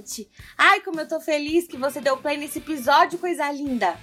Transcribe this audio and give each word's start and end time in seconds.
Gente! 0.00 0.28
Ai, 0.56 0.80
como 0.80 1.00
eu 1.00 1.08
tô 1.08 1.20
feliz 1.20 1.66
que 1.66 1.76
você 1.76 2.00
deu 2.00 2.16
play 2.16 2.36
nesse 2.36 2.58
episódio, 2.58 3.18
coisa 3.18 3.50
linda! 3.52 3.96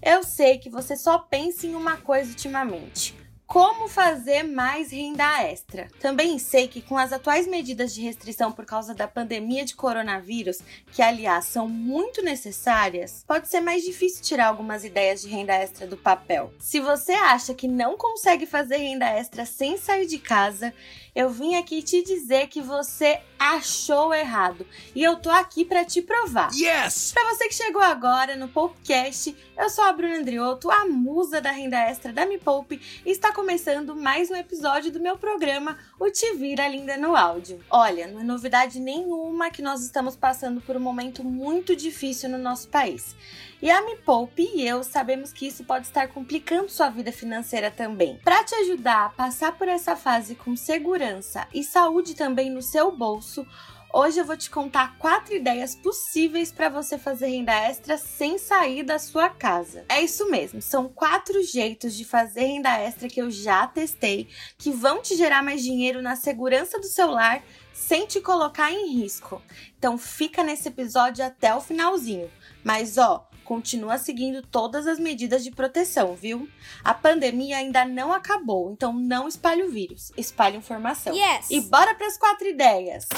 Eu 0.00 0.22
sei 0.22 0.58
que 0.58 0.70
você 0.70 0.96
só 0.96 1.18
pensa 1.18 1.66
em 1.66 1.74
uma 1.74 1.96
coisa 1.96 2.30
ultimamente. 2.30 3.16
Como 3.48 3.88
fazer 3.88 4.42
mais 4.42 4.92
renda 4.92 5.42
extra? 5.42 5.88
Também 5.98 6.38
sei 6.38 6.68
que 6.68 6.82
com 6.82 6.98
as 6.98 7.14
atuais 7.14 7.46
medidas 7.46 7.94
de 7.94 8.02
restrição 8.02 8.52
por 8.52 8.66
causa 8.66 8.94
da 8.94 9.08
pandemia 9.08 9.64
de 9.64 9.74
coronavírus, 9.74 10.58
que 10.92 11.00
aliás 11.00 11.46
são 11.46 11.66
muito 11.66 12.22
necessárias, 12.22 13.24
pode 13.26 13.48
ser 13.48 13.60
mais 13.60 13.82
difícil 13.82 14.22
tirar 14.22 14.48
algumas 14.48 14.84
ideias 14.84 15.22
de 15.22 15.28
renda 15.28 15.54
extra 15.54 15.86
do 15.86 15.96
papel. 15.96 16.52
Se 16.60 16.78
você 16.78 17.12
acha 17.12 17.54
que 17.54 17.66
não 17.66 17.96
consegue 17.96 18.44
fazer 18.44 18.76
renda 18.76 19.06
extra 19.06 19.46
sem 19.46 19.78
sair 19.78 20.06
de 20.06 20.18
casa, 20.18 20.74
eu 21.18 21.30
vim 21.30 21.56
aqui 21.56 21.82
te 21.82 22.00
dizer 22.00 22.46
que 22.46 22.62
você 22.62 23.20
achou 23.36 24.14
errado 24.14 24.64
e 24.94 25.02
eu 25.02 25.16
tô 25.16 25.28
aqui 25.30 25.64
para 25.64 25.84
te 25.84 26.00
provar. 26.00 26.48
Yes! 26.54 27.10
Para 27.12 27.34
você 27.34 27.48
que 27.48 27.56
chegou 27.56 27.82
agora 27.82 28.36
no 28.36 28.46
Poupecast, 28.46 29.36
eu 29.56 29.68
sou 29.68 29.82
a 29.82 29.92
Bruna 29.92 30.18
Andriotto, 30.18 30.70
a 30.70 30.84
musa 30.84 31.40
da 31.40 31.50
renda 31.50 31.76
extra 31.76 32.12
da 32.12 32.24
Me 32.24 32.38
Poupe, 32.38 32.80
e 33.04 33.10
está 33.10 33.32
começando 33.32 33.96
mais 33.96 34.30
um 34.30 34.36
episódio 34.36 34.92
do 34.92 35.00
meu 35.00 35.18
programa 35.18 35.76
O 35.98 36.08
Te 36.08 36.34
Vira 36.34 36.68
Linda 36.68 36.96
no 36.96 37.16
Áudio. 37.16 37.58
Olha, 37.68 38.06
não 38.06 38.20
é 38.20 38.22
novidade 38.22 38.78
nenhuma 38.78 39.50
que 39.50 39.60
nós 39.60 39.82
estamos 39.82 40.14
passando 40.14 40.60
por 40.60 40.76
um 40.76 40.80
momento 40.80 41.24
muito 41.24 41.74
difícil 41.74 42.28
no 42.28 42.38
nosso 42.38 42.68
país. 42.68 43.16
E 43.60 43.70
a 43.70 43.82
Me 43.82 43.96
Poupe 43.96 44.48
e 44.54 44.66
eu 44.66 44.84
sabemos 44.84 45.32
que 45.32 45.46
isso 45.46 45.64
pode 45.64 45.86
estar 45.86 46.06
complicando 46.08 46.68
sua 46.68 46.88
vida 46.88 47.10
financeira 47.10 47.72
também. 47.72 48.16
Para 48.22 48.44
te 48.44 48.54
ajudar 48.54 49.06
a 49.06 49.10
passar 49.10 49.58
por 49.58 49.66
essa 49.66 49.96
fase 49.96 50.36
com 50.36 50.54
segurança 50.54 51.46
e 51.52 51.64
saúde 51.64 52.14
também 52.14 52.50
no 52.50 52.62
seu 52.62 52.92
bolso, 52.92 53.44
Hoje 53.90 54.20
eu 54.20 54.24
vou 54.24 54.36
te 54.36 54.50
contar 54.50 54.98
quatro 54.98 55.34
ideias 55.34 55.74
possíveis 55.74 56.52
para 56.52 56.68
você 56.68 56.98
fazer 56.98 57.28
renda 57.28 57.54
extra 57.54 57.96
sem 57.96 58.36
sair 58.36 58.82
da 58.82 58.98
sua 58.98 59.30
casa. 59.30 59.86
É 59.88 60.02
isso 60.02 60.30
mesmo, 60.30 60.60
são 60.60 60.90
quatro 60.90 61.42
jeitos 61.42 61.94
de 61.94 62.04
fazer 62.04 62.42
renda 62.42 62.68
extra 62.78 63.08
que 63.08 63.20
eu 63.20 63.30
já 63.30 63.66
testei, 63.66 64.28
que 64.58 64.70
vão 64.70 65.00
te 65.00 65.16
gerar 65.16 65.42
mais 65.42 65.62
dinheiro 65.62 66.02
na 66.02 66.16
segurança 66.16 66.78
do 66.78 66.86
seu 66.86 67.10
lar 67.10 67.42
sem 67.72 68.06
te 68.06 68.20
colocar 68.20 68.70
em 68.70 68.92
risco. 68.92 69.40
Então 69.78 69.96
fica 69.96 70.44
nesse 70.44 70.68
episódio 70.68 71.24
até 71.24 71.54
o 71.54 71.60
finalzinho. 71.60 72.30
Mas 72.62 72.98
ó, 72.98 73.26
continua 73.48 73.96
seguindo 73.96 74.42
todas 74.42 74.86
as 74.86 74.98
medidas 74.98 75.42
de 75.42 75.50
proteção, 75.50 76.14
viu? 76.14 76.46
A 76.84 76.92
pandemia 76.92 77.56
ainda 77.56 77.82
não 77.82 78.12
acabou, 78.12 78.70
então 78.70 78.92
não 78.92 79.26
espalhe 79.26 79.62
o 79.62 79.70
vírus, 79.70 80.12
espalhe 80.18 80.58
informação. 80.58 81.16
Yes. 81.16 81.50
E 81.50 81.58
bora 81.62 81.94
para 81.94 82.06
as 82.06 82.18
quatro 82.18 82.46
ideias. 82.46 83.08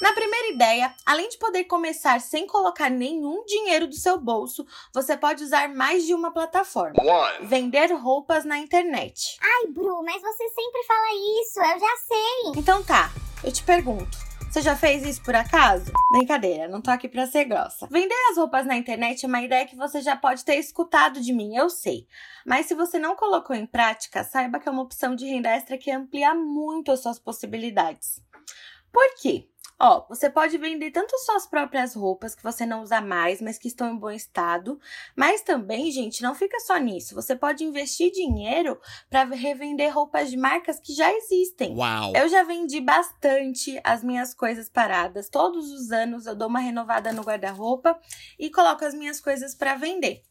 Na 0.00 0.12
primeira 0.12 0.54
ideia, 0.54 0.94
além 1.04 1.28
de 1.28 1.36
poder 1.36 1.64
começar 1.64 2.20
sem 2.20 2.46
colocar 2.46 2.88
nenhum 2.90 3.44
dinheiro 3.44 3.88
do 3.88 3.96
seu 3.96 4.20
bolso, 4.20 4.64
você 4.94 5.16
pode 5.16 5.42
usar 5.42 5.68
mais 5.68 6.06
de 6.06 6.14
uma 6.14 6.30
plataforma. 6.32 6.94
Vender 7.42 7.92
roupas 7.92 8.44
na 8.44 8.58
internet. 8.58 9.36
Ai, 9.40 9.72
Bru, 9.72 10.00
mas 10.04 10.22
você 10.22 10.48
sempre 10.48 10.84
fala 10.84 11.08
isso, 11.40 11.58
eu 11.58 11.80
já 11.80 11.96
sei. 12.06 12.52
Então 12.56 12.84
tá, 12.84 13.10
eu 13.42 13.50
te 13.50 13.64
pergunto. 13.64 14.31
Você 14.52 14.60
já 14.60 14.76
fez 14.76 15.02
isso 15.02 15.22
por 15.22 15.34
acaso? 15.34 15.90
Brincadeira, 16.10 16.68
não 16.68 16.82
tô 16.82 16.90
aqui 16.90 17.08
pra 17.08 17.26
ser 17.26 17.46
grossa. 17.46 17.88
Vender 17.90 18.14
as 18.30 18.36
roupas 18.36 18.66
na 18.66 18.76
internet 18.76 19.24
é 19.24 19.26
uma 19.26 19.40
ideia 19.40 19.64
que 19.64 19.74
você 19.74 20.02
já 20.02 20.14
pode 20.14 20.44
ter 20.44 20.56
escutado 20.56 21.22
de 21.22 21.32
mim, 21.32 21.56
eu 21.56 21.70
sei. 21.70 22.06
Mas 22.44 22.66
se 22.66 22.74
você 22.74 22.98
não 22.98 23.16
colocou 23.16 23.56
em 23.56 23.64
prática, 23.64 24.22
saiba 24.22 24.60
que 24.60 24.68
é 24.68 24.70
uma 24.70 24.82
opção 24.82 25.16
de 25.16 25.24
renda 25.24 25.48
extra 25.48 25.78
que 25.78 25.90
amplia 25.90 26.34
muito 26.34 26.92
as 26.92 27.00
suas 27.00 27.18
possibilidades. 27.18 28.20
Por 28.92 29.14
quê? 29.22 29.48
Ó, 29.78 30.06
você 30.08 30.30
pode 30.30 30.56
vender 30.58 30.90
tanto 30.90 31.18
suas 31.18 31.46
próprias 31.46 31.94
roupas 31.94 32.34
que 32.34 32.42
você 32.42 32.64
não 32.64 32.82
usa 32.82 33.00
mais, 33.00 33.40
mas 33.40 33.58
que 33.58 33.68
estão 33.68 33.90
em 33.90 33.96
bom 33.96 34.10
estado, 34.10 34.78
mas 35.16 35.42
também, 35.42 35.90
gente, 35.90 36.22
não 36.22 36.34
fica 36.34 36.58
só 36.60 36.76
nisso. 36.76 37.14
Você 37.14 37.34
pode 37.34 37.64
investir 37.64 38.12
dinheiro 38.12 38.80
para 39.10 39.24
revender 39.24 39.92
roupas 39.92 40.30
de 40.30 40.36
marcas 40.36 40.78
que 40.78 40.92
já 40.92 41.12
existem. 41.12 41.76
Uau! 41.76 42.12
Eu 42.14 42.28
já 42.28 42.44
vendi 42.44 42.80
bastante 42.80 43.80
as 43.82 44.02
minhas 44.04 44.34
coisas 44.34 44.68
paradas. 44.68 45.28
Todos 45.28 45.70
os 45.70 45.90
anos 45.90 46.26
eu 46.26 46.34
dou 46.34 46.48
uma 46.48 46.60
renovada 46.60 47.12
no 47.12 47.22
guarda-roupa 47.22 47.98
e 48.38 48.50
coloco 48.50 48.84
as 48.84 48.94
minhas 48.94 49.20
coisas 49.20 49.54
para 49.54 49.74
vender. 49.74 50.22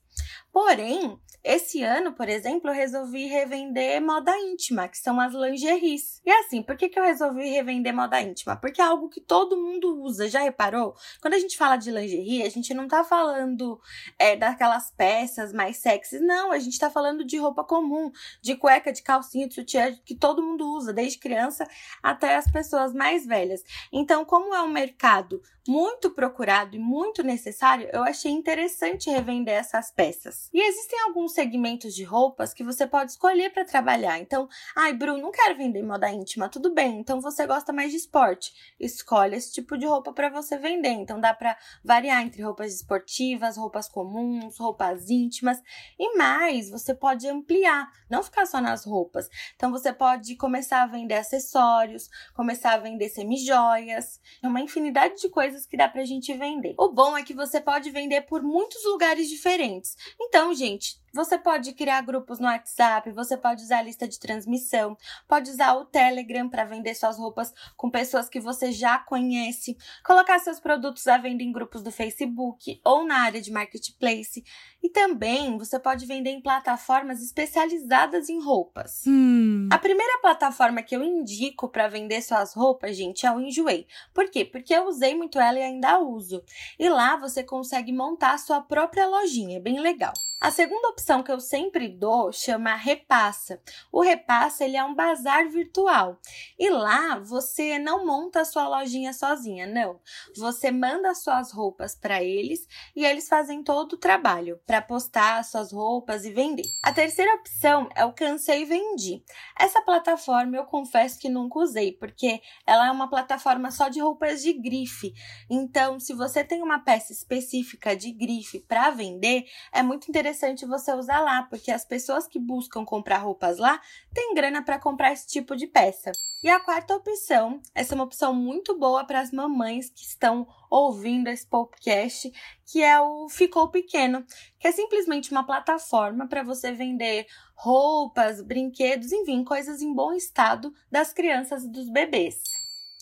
Porém, 0.51 1.17
esse 1.43 1.81
ano, 1.81 2.13
por 2.13 2.29
exemplo, 2.29 2.69
eu 2.69 2.73
resolvi 2.73 3.25
revender 3.25 3.99
moda 3.99 4.31
íntima, 4.37 4.87
que 4.87 4.97
são 4.97 5.19
as 5.19 5.33
lingeries. 5.33 6.21
E 6.23 6.31
assim, 6.31 6.61
por 6.61 6.77
que, 6.77 6.87
que 6.87 6.99
eu 6.99 7.03
resolvi 7.03 7.49
revender 7.49 7.93
moda 7.93 8.21
íntima? 8.21 8.55
Porque 8.55 8.81
é 8.81 8.83
algo 8.83 9.09
que 9.09 9.19
todo 9.19 9.57
mundo 9.57 10.03
usa, 10.03 10.27
já 10.29 10.41
reparou? 10.41 10.93
Quando 11.21 11.33
a 11.33 11.39
gente 11.39 11.57
fala 11.57 11.77
de 11.77 11.89
lingerie, 11.89 12.43
a 12.43 12.49
gente 12.49 12.73
não 12.73 12.87
tá 12.87 13.03
falando 13.03 13.79
é, 14.19 14.35
daquelas 14.35 14.91
peças 14.91 15.51
mais 15.51 15.77
sexys, 15.77 16.21
não, 16.21 16.51
a 16.51 16.59
gente 16.59 16.77
tá 16.77 16.91
falando 16.91 17.23
de 17.23 17.37
roupa 17.37 17.63
comum, 17.63 18.11
de 18.41 18.55
cueca, 18.55 18.91
de 18.91 19.01
calcinha, 19.01 19.47
de 19.47 19.55
sutiã, 19.55 19.95
que 20.05 20.13
todo 20.13 20.43
mundo 20.43 20.69
usa, 20.75 20.93
desde 20.93 21.17
criança 21.17 21.67
até 22.03 22.35
as 22.35 22.49
pessoas 22.51 22.93
mais 22.93 23.25
velhas. 23.25 23.63
Então, 23.91 24.23
como 24.25 24.53
é 24.53 24.61
um 24.61 24.67
mercado 24.67 25.41
muito 25.67 26.09
procurado 26.11 26.75
e 26.75 26.79
muito 26.79 27.23
necessário, 27.23 27.89
eu 27.93 28.03
achei 28.03 28.31
interessante 28.31 29.09
revender 29.09 29.53
essas 29.53 29.91
peças. 29.91 30.40
E 30.53 30.61
existem 30.61 30.99
alguns 31.01 31.33
segmentos 31.33 31.93
de 31.93 32.03
roupas 32.03 32.53
que 32.53 32.63
você 32.63 32.87
pode 32.87 33.11
escolher 33.11 33.51
para 33.51 33.65
trabalhar. 33.65 34.19
Então, 34.19 34.47
ai, 34.75 34.93
Bru, 34.93 35.17
não 35.17 35.31
quero 35.31 35.57
vender 35.57 35.83
moda 35.83 36.09
íntima, 36.09 36.49
tudo 36.49 36.73
bem. 36.73 36.99
Então 36.99 37.21
você 37.21 37.45
gosta 37.45 37.71
mais 37.71 37.91
de 37.91 37.97
esporte. 37.97 38.75
Escolhe 38.79 39.35
esse 39.35 39.53
tipo 39.53 39.77
de 39.77 39.85
roupa 39.85 40.13
para 40.13 40.29
você 40.29 40.57
vender. 40.57 40.89
Então 40.89 41.19
dá 41.19 41.33
para 41.33 41.57
variar 41.83 42.21
entre 42.21 42.41
roupas 42.41 42.73
esportivas, 42.73 43.57
roupas 43.57 43.87
comuns, 43.87 44.57
roupas 44.57 45.09
íntimas 45.09 45.61
e 45.99 46.17
mais, 46.17 46.69
você 46.69 46.93
pode 46.93 47.27
ampliar, 47.27 47.91
não 48.09 48.23
ficar 48.23 48.45
só 48.45 48.61
nas 48.61 48.85
roupas. 48.85 49.29
Então 49.55 49.71
você 49.71 49.93
pode 49.93 50.35
começar 50.35 50.83
a 50.83 50.87
vender 50.87 51.15
acessórios, 51.15 52.09
começar 52.33 52.73
a 52.73 52.77
vender 52.77 53.09
semijoias, 53.09 54.19
é 54.41 54.47
uma 54.47 54.61
infinidade 54.61 55.21
de 55.21 55.29
coisas 55.29 55.65
que 55.65 55.77
dá 55.77 55.87
pra 55.87 56.05
gente 56.05 56.33
vender. 56.33 56.75
O 56.77 56.89
bom 56.89 57.17
é 57.17 57.23
que 57.23 57.33
você 57.33 57.59
pode 57.59 57.89
vender 57.91 58.21
por 58.21 58.41
muitos 58.41 58.83
lugares 58.85 59.29
diferentes. 59.29 59.95
Então, 60.33 60.53
gente, 60.55 60.97
você 61.13 61.37
pode 61.37 61.73
criar 61.73 62.01
grupos 62.01 62.39
no 62.39 62.47
WhatsApp, 62.47 63.11
você 63.11 63.37
pode 63.37 63.63
usar 63.63 63.79
a 63.79 63.81
lista 63.83 64.07
de 64.07 64.19
transmissão, 64.19 64.97
pode 65.27 65.49
usar 65.49 65.73
o 65.73 65.85
Telegram 65.85 66.49
para 66.49 66.63
vender 66.63 66.95
suas 66.95 67.17
roupas 67.17 67.53
com 67.75 67.89
pessoas 67.89 68.29
que 68.29 68.39
você 68.39 68.71
já 68.71 68.97
conhece, 68.97 69.77
colocar 70.05 70.39
seus 70.39 70.59
produtos 70.59 71.07
à 71.07 71.17
venda 71.17 71.43
em 71.43 71.51
grupos 71.51 71.83
do 71.83 71.91
Facebook 71.91 72.79
ou 72.83 73.05
na 73.05 73.19
área 73.19 73.41
de 73.41 73.51
marketplace. 73.51 74.43
E 74.81 74.89
também 74.89 75.57
você 75.57 75.79
pode 75.79 76.05
vender 76.05 76.31
em 76.31 76.41
plataformas 76.41 77.21
especializadas 77.21 78.29
em 78.29 78.41
roupas. 78.41 79.03
Hum. 79.05 79.69
A 79.71 79.77
primeira 79.77 80.19
plataforma 80.21 80.81
que 80.81 80.95
eu 80.95 81.03
indico 81.03 81.69
para 81.69 81.87
vender 81.87 82.21
suas 82.21 82.53
roupas, 82.53 82.95
gente, 82.95 83.25
é 83.25 83.31
o 83.31 83.39
Enjoei. 83.39 83.85
Por 84.13 84.29
quê? 84.29 84.45
Porque 84.45 84.73
eu 84.73 84.87
usei 84.87 85.15
muito 85.15 85.39
ela 85.39 85.59
e 85.59 85.63
ainda 85.63 85.99
uso. 85.99 86.43
E 86.79 86.89
lá 86.89 87.15
você 87.17 87.43
consegue 87.43 87.91
montar 87.91 88.33
a 88.33 88.37
sua 88.37 88.61
própria 88.61 89.07
lojinha, 89.07 89.57
é 89.57 89.61
bem 89.61 89.79
legal. 89.79 90.13
A 90.41 90.49
segunda 90.49 90.89
opção 90.89 91.21
que 91.21 91.31
eu 91.31 91.39
sempre 91.39 91.87
dou 91.87 92.31
chama 92.31 92.73
Repassa. 92.73 93.61
O 93.91 94.01
Repassa 94.01 94.65
ele 94.65 94.75
é 94.75 94.83
um 94.83 94.95
bazar 94.95 95.47
virtual 95.47 96.19
e 96.57 96.67
lá 96.67 97.19
você 97.19 97.77
não 97.77 98.07
monta 98.07 98.41
a 98.41 98.45
sua 98.45 98.67
lojinha 98.67 99.13
sozinha, 99.13 99.67
não. 99.67 99.99
Você 100.35 100.71
manda 100.71 101.13
suas 101.13 101.51
roupas 101.51 101.93
para 101.93 102.23
eles 102.23 102.67
e 102.95 103.05
eles 103.05 103.29
fazem 103.29 103.63
todo 103.63 103.93
o 103.93 103.99
trabalho 103.99 104.59
para 104.65 104.81
postar 104.81 105.45
suas 105.45 105.71
roupas 105.71 106.25
e 106.25 106.31
vender. 106.31 106.65
A 106.83 106.91
terceira 106.91 107.35
opção 107.35 107.87
é 107.95 108.03
o 108.03 108.11
Cansei 108.11 108.65
Vendi. 108.65 109.23
Essa 109.59 109.79
plataforma 109.83 110.57
eu 110.57 110.65
confesso 110.65 111.19
que 111.19 111.29
nunca 111.29 111.59
usei 111.59 111.91
porque 111.91 112.41
ela 112.65 112.87
é 112.87 112.91
uma 112.91 113.07
plataforma 113.07 113.69
só 113.69 113.89
de 113.89 113.99
roupas 113.99 114.41
de 114.41 114.53
grife. 114.53 115.13
Então, 115.47 115.99
se 115.99 116.15
você 116.15 116.43
tem 116.43 116.63
uma 116.63 116.79
peça 116.79 117.13
específica 117.13 117.95
de 117.95 118.11
grife 118.11 118.59
para 118.61 118.89
vender, 118.89 119.45
é 119.71 119.83
muito 119.83 120.09
interessante 120.09 120.30
interessante 120.31 120.65
você 120.65 120.93
usar 120.93 121.19
lá, 121.19 121.43
porque 121.43 121.71
as 121.71 121.83
pessoas 121.83 122.25
que 122.25 122.39
buscam 122.39 122.85
comprar 122.85 123.17
roupas 123.17 123.57
lá 123.57 123.79
têm 124.13 124.33
grana 124.33 124.63
para 124.63 124.79
comprar 124.79 125.11
esse 125.11 125.27
tipo 125.27 125.55
de 125.57 125.67
peça. 125.67 126.11
E 126.41 126.49
a 126.49 126.59
quarta 126.59 126.95
opção, 126.95 127.61
essa 127.75 127.93
é 127.93 127.95
uma 127.95 128.05
opção 128.05 128.33
muito 128.33 128.77
boa 128.79 129.03
para 129.03 129.19
as 129.19 129.31
mamães 129.31 129.89
que 129.89 130.03
estão 130.03 130.47
ouvindo 130.69 131.27
esse 131.27 131.45
podcast, 131.45 132.31
que 132.65 132.81
é 132.81 132.99
o 132.99 133.27
Ficou 133.29 133.69
Pequeno, 133.69 134.25
que 134.57 134.67
é 134.67 134.71
simplesmente 134.71 135.31
uma 135.31 135.45
plataforma 135.45 136.27
para 136.27 136.43
você 136.43 136.71
vender 136.71 137.27
roupas, 137.53 138.41
brinquedos, 138.41 139.11
enfim, 139.11 139.43
coisas 139.43 139.81
em 139.81 139.93
bom 139.93 140.13
estado 140.13 140.73
das 140.89 141.11
crianças 141.11 141.63
e 141.63 141.69
dos 141.69 141.89
bebês. 141.89 142.50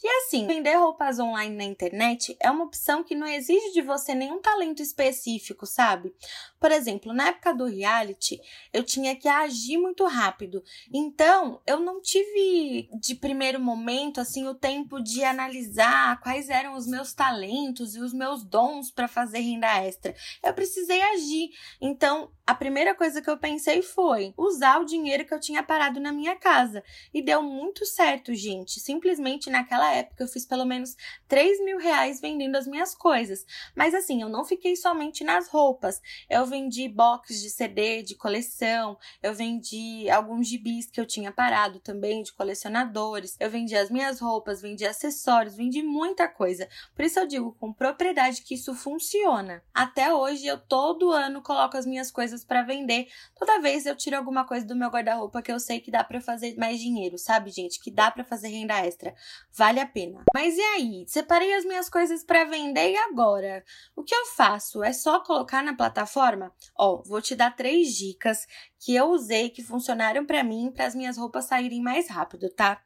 E 0.04 0.08
assim, 0.08 0.48
vender 0.48 0.76
roupas 0.76 1.20
online 1.20 1.56
na 1.56 1.64
internet 1.64 2.36
é 2.40 2.50
uma 2.50 2.64
opção 2.64 3.04
que 3.04 3.16
não 3.16 3.28
exige 3.28 3.74
de 3.74 3.82
você 3.82 4.16
nenhum 4.16 4.40
talento 4.40 4.82
específico, 4.82 5.66
sabe? 5.66 6.14
Por 6.60 6.72
exemplo, 6.72 7.14
na 7.14 7.28
época 7.28 7.54
do 7.54 7.66
reality, 7.66 8.40
eu 8.72 8.84
tinha 8.84 9.16
que 9.16 9.28
agir 9.28 9.78
muito 9.78 10.06
rápido. 10.06 10.64
Então, 10.94 11.62
eu 11.66 11.80
não 11.80 12.02
tive 12.02 12.90
de 13.00 13.16
primeiro 13.16 13.60
momento 13.60 14.22
assim 14.22 14.48
o 14.48 14.56
tempo 14.56 15.02
de 15.02 15.24
analisar 15.24 16.20
quais 16.22 16.50
eram 16.50 16.76
os 16.76 16.88
meus 16.88 17.14
talentos 17.14 17.96
e 17.96 18.00
os 18.00 18.14
meus 18.14 18.44
dons 18.44 18.92
para 18.92 19.08
fazer 19.08 19.40
renda 19.40 19.84
extra. 19.84 20.16
Eu 20.44 20.54
precisei 20.54 21.02
agir. 21.02 21.50
Então, 21.82 22.32
a 22.46 22.56
primeira 22.56 22.96
coisa 22.96 23.22
que 23.22 23.30
eu 23.30 23.38
pensei 23.38 23.82
foi 23.82 24.34
usar 24.36 24.80
o 24.80 24.86
dinheiro 24.86 25.26
que 25.26 25.34
eu 25.34 25.40
tinha 25.40 25.62
parado 25.62 26.00
na 26.00 26.12
minha 26.12 26.36
casa. 26.36 26.84
E 27.14 27.22
deu 27.22 27.44
muito 27.44 27.86
certo, 27.86 28.34
gente. 28.34 28.80
Simplesmente 28.80 29.50
naquela 29.50 29.89
época 29.92 30.24
eu 30.24 30.28
fiz 30.28 30.46
pelo 30.46 30.66
menos 30.66 30.96
3 31.28 31.64
mil 31.64 31.78
reais 31.78 32.22
vendendo 32.22 32.56
as 32.56 32.68
minhas 32.68 32.96
coisas. 32.96 33.46
Mas 33.76 33.94
assim, 33.94 34.22
eu 34.22 34.30
não 34.30 34.44
fiquei 34.44 34.76
somente 34.76 35.24
nas 35.24 35.48
roupas. 35.48 36.02
Eu 36.30 36.46
vendi 36.46 36.88
box 36.88 37.42
de 37.42 37.50
CD 37.50 38.04
de 38.04 38.16
coleção, 38.16 38.98
eu 39.22 39.34
vendi 39.34 40.10
alguns 40.10 40.48
gibis 40.48 40.90
que 40.90 41.00
eu 41.00 41.06
tinha 41.06 41.32
parado 41.32 41.80
também 41.80 42.24
de 42.24 42.34
colecionadores. 42.34 43.36
Eu 43.40 43.50
vendi 43.50 43.76
as 43.76 43.90
minhas 43.90 44.20
roupas, 44.20 44.62
vendi 44.62 44.86
acessórios, 44.86 45.56
vendi 45.56 45.82
muita 45.82 46.28
coisa. 46.28 46.68
Por 46.96 47.06
isso 47.06 47.20
eu 47.20 47.28
digo 47.28 47.56
com 47.60 47.74
propriedade 47.74 48.42
que 48.42 48.56
isso 48.56 48.74
funciona. 48.74 49.64
Até 49.74 50.14
hoje 50.14 50.46
eu 50.46 50.58
todo 50.58 51.12
ano 51.12 51.42
coloco 51.42 51.78
as 51.78 51.86
minhas 51.86 52.12
coisas 52.12 52.44
para 52.44 52.64
vender. 52.64 53.08
Toda 53.38 53.60
vez 53.60 53.86
eu 53.86 53.96
tiro 53.96 54.18
alguma 54.18 54.46
coisa 54.46 54.66
do 54.66 54.76
meu 54.76 54.90
guarda-roupa 54.90 55.42
que 55.42 55.52
eu 55.52 55.60
sei 55.60 55.80
que 55.80 55.92
dá 55.92 56.04
para 56.04 56.22
fazer 56.22 56.56
mais 56.58 56.80
dinheiro, 56.80 57.18
sabe, 57.18 57.50
gente? 57.52 57.80
Que 57.80 57.92
dá 57.92 58.12
para 58.12 58.24
fazer 58.24 58.50
renda 58.50 58.86
extra. 58.86 59.16
Vale 59.54 59.79
a 59.80 59.86
pena. 59.86 60.24
Mas 60.34 60.58
e 60.58 60.62
aí? 60.62 61.06
Separei 61.08 61.54
as 61.54 61.66
minhas 61.66 61.90
coisas 61.90 62.24
para 62.24 62.46
vender 62.46 62.92
e 62.92 62.98
agora? 62.98 63.64
O 63.96 64.04
que 64.04 64.14
eu 64.14 64.26
faço? 64.26 64.84
É 64.84 64.94
só 64.94 65.20
colocar 65.22 65.64
na 65.64 65.76
plataforma? 65.76 66.54
Ó, 66.78 67.02
vou 67.04 67.22
te 67.22 67.36
dar 67.36 67.56
três 67.56 67.96
dicas 67.96 68.46
que 68.80 68.96
eu 68.96 69.08
usei 69.08 69.50
que 69.50 69.64
funcionaram 69.64 70.26
para 70.26 70.44
mim 70.44 70.72
para 70.74 70.86
as 70.86 70.96
minhas 70.96 71.18
roupas 71.18 71.46
saírem 71.46 71.82
mais 71.82 72.10
rápido, 72.10 72.50
tá? 72.50 72.82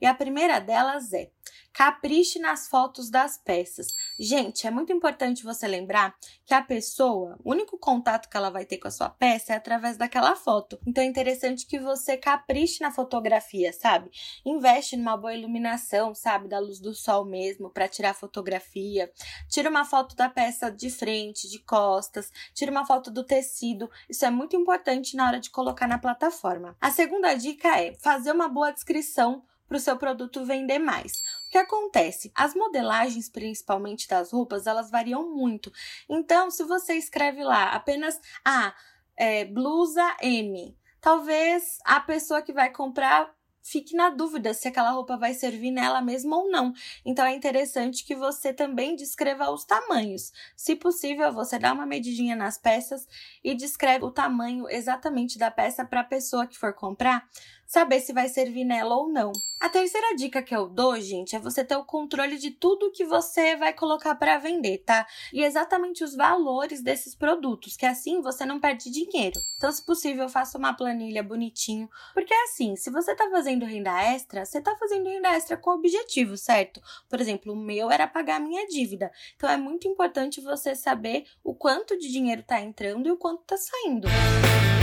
E 0.00 0.06
a 0.06 0.14
primeira 0.14 0.58
delas 0.58 1.12
é 1.12 1.30
Capriche 1.72 2.40
nas 2.40 2.66
fotos 2.66 3.08
das 3.08 3.38
peças. 3.38 3.86
Gente, 4.20 4.66
é 4.66 4.70
muito 4.70 4.92
importante 4.92 5.44
você 5.44 5.68
lembrar 5.68 6.12
que 6.44 6.52
a 6.52 6.60
pessoa, 6.60 7.38
o 7.44 7.52
único 7.52 7.78
contato 7.78 8.28
que 8.28 8.36
ela 8.36 8.50
vai 8.50 8.64
ter 8.64 8.78
com 8.78 8.88
a 8.88 8.90
sua 8.90 9.08
peça 9.08 9.52
é 9.52 9.56
através 9.56 9.96
daquela 9.96 10.34
foto. 10.34 10.76
Então 10.84 11.04
é 11.04 11.06
interessante 11.06 11.64
que 11.64 11.78
você 11.78 12.16
capriche 12.16 12.82
na 12.82 12.90
fotografia, 12.90 13.72
sabe? 13.72 14.10
Investe 14.44 14.96
numa 14.96 15.16
boa 15.16 15.32
iluminação, 15.32 16.16
sabe, 16.16 16.48
da 16.48 16.58
luz 16.58 16.80
do 16.80 16.92
sol 16.94 17.24
mesmo 17.24 17.70
para 17.70 17.86
tirar 17.86 18.12
fotografia. 18.12 19.08
Tira 19.48 19.70
uma 19.70 19.84
foto 19.84 20.16
da 20.16 20.28
peça 20.28 20.68
de 20.68 20.90
frente, 20.90 21.48
de 21.48 21.60
costas, 21.60 22.32
tira 22.52 22.72
uma 22.72 22.84
foto 22.84 23.12
do 23.12 23.22
tecido. 23.22 23.88
Isso 24.08 24.24
é 24.24 24.30
muito 24.30 24.56
importante 24.56 25.14
na 25.14 25.28
hora 25.28 25.38
de 25.38 25.48
colocar 25.48 25.86
na 25.86 25.98
plataforma. 25.98 26.76
A 26.80 26.90
segunda 26.90 27.34
dica 27.34 27.80
é 27.80 27.94
fazer 27.94 28.32
uma 28.32 28.48
boa 28.48 28.72
descrição 28.72 29.44
para 29.68 29.76
o 29.76 29.80
seu 29.80 29.96
produto 29.96 30.44
vender 30.44 30.78
mais. 30.78 31.22
O 31.48 31.50
que 31.50 31.58
acontece? 31.58 32.30
As 32.34 32.54
modelagens, 32.54 33.30
principalmente 33.30 34.06
das 34.06 34.30
roupas, 34.32 34.66
elas 34.66 34.90
variam 34.90 35.34
muito. 35.34 35.72
Então, 36.06 36.50
se 36.50 36.62
você 36.62 36.94
escreve 36.94 37.42
lá 37.42 37.70
apenas 37.70 38.20
a 38.44 38.66
ah, 38.66 38.74
é, 39.16 39.46
blusa 39.46 40.14
M, 40.20 40.76
talvez 41.00 41.78
a 41.86 42.00
pessoa 42.00 42.42
que 42.42 42.52
vai 42.52 42.70
comprar 42.70 43.34
fique 43.62 43.94
na 43.94 44.08
dúvida 44.10 44.54
se 44.54 44.66
aquela 44.66 44.90
roupa 44.90 45.16
vai 45.16 45.34
servir 45.34 45.70
nela 45.70 46.00
mesma 46.00 46.36
ou 46.36 46.50
não. 46.50 46.72
Então 47.04 47.24
é 47.26 47.34
interessante 47.34 48.04
que 48.04 48.14
você 48.14 48.52
também 48.52 48.96
descreva 48.96 49.50
os 49.50 49.64
tamanhos. 49.64 50.32
Se 50.56 50.74
possível, 50.74 51.32
você 51.32 51.58
dá 51.58 51.72
uma 51.72 51.84
medidinha 51.84 52.34
nas 52.34 52.56
peças 52.56 53.06
e 53.44 53.54
descreve 53.54 54.04
o 54.04 54.10
tamanho 54.10 54.68
exatamente 54.68 55.38
da 55.38 55.50
peça 55.50 55.84
para 55.84 56.00
a 56.00 56.04
pessoa 56.04 56.46
que 56.46 56.56
for 56.56 56.72
comprar 56.72 57.28
saber 57.68 58.00
se 58.00 58.14
vai 58.14 58.28
servir 58.28 58.64
nela 58.64 58.96
ou 58.96 59.08
não. 59.08 59.30
A 59.60 59.68
terceira 59.68 60.14
dica 60.16 60.40
que 60.40 60.54
eu 60.54 60.68
dou, 60.68 60.98
gente, 61.00 61.36
é 61.36 61.38
você 61.38 61.64
ter 61.64 61.76
o 61.76 61.84
controle 61.84 62.38
de 62.38 62.50
tudo 62.50 62.92
que 62.92 63.04
você 63.04 63.56
vai 63.56 63.72
colocar 63.72 64.14
para 64.14 64.38
vender, 64.38 64.78
tá? 64.78 65.06
E 65.32 65.42
exatamente 65.44 66.02
os 66.02 66.14
valores 66.14 66.80
desses 66.80 67.14
produtos, 67.14 67.76
que 67.76 67.84
assim 67.84 68.22
você 68.22 68.46
não 68.46 68.58
perde 68.58 68.88
dinheiro. 68.88 69.38
Então, 69.56 69.70
se 69.70 69.84
possível, 69.84 70.28
faça 70.28 70.56
uma 70.56 70.72
planilha 70.72 71.22
bonitinho, 71.22 71.90
porque 72.14 72.32
assim, 72.32 72.76
se 72.76 72.88
você 72.88 73.14
tá 73.14 73.28
fazendo 73.30 73.66
renda 73.66 74.00
extra, 74.00 74.44
você 74.44 74.60
tá 74.60 74.74
fazendo 74.76 75.08
renda 75.08 75.28
extra 75.30 75.56
com 75.56 75.70
objetivo, 75.70 76.36
certo? 76.36 76.80
Por 77.08 77.20
exemplo, 77.20 77.52
o 77.52 77.56
meu 77.56 77.90
era 77.90 78.06
pagar 78.06 78.36
a 78.36 78.40
minha 78.40 78.66
dívida. 78.66 79.10
Então, 79.36 79.50
é 79.50 79.56
muito 79.56 79.86
importante 79.88 80.40
você 80.40 80.74
saber 80.74 81.26
o 81.44 81.52
quanto 81.52 81.98
de 81.98 82.08
dinheiro 82.10 82.44
tá 82.44 82.60
entrando 82.60 83.08
e 83.08 83.10
o 83.10 83.18
quanto 83.18 83.42
tá 83.42 83.56
saindo. 83.56 84.08
Música 84.08 84.77